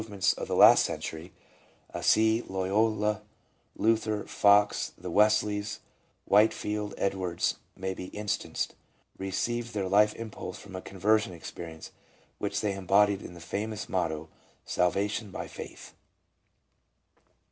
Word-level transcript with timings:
319 0.03 0.17
ments 0.17 0.33
of 0.33 0.47
the 0.47 0.55
last 0.55 0.83
century— 0.83 1.31
Assisi, 1.93 2.41
Loyola, 2.49 3.21
Luther, 3.75 4.23
Pox, 4.23 4.93
the 4.97 5.11
Wesleys, 5.11 5.79
Whitefield, 6.25 6.95
Edwards, 6.97 7.59
may 7.77 7.93
be 7.93 8.05
instanced— 8.07 8.73
received 9.19 9.75
their 9.75 9.87
life 9.87 10.15
impulse 10.15 10.57
from 10.57 10.75
a 10.75 10.81
conversion 10.81 11.33
experience, 11.33 11.91
which 12.39 12.61
they 12.61 12.73
embodied 12.73 13.21
in 13.21 13.35
the 13.35 13.39
famous 13.39 13.87
motto," 13.87 14.27
Salvation 14.75 15.29
by 15.29 15.47
faith." 15.47 15.93